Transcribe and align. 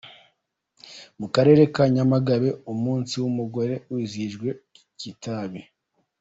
Mu 1.19 1.27
karere 1.35 1.63
ka 1.75 1.83
Nyamagabe 1.95 2.49
umunsi 2.73 3.13
w’umugore 3.21 3.73
wizihirijwe 3.91 4.49
Kitabi. 4.99 5.61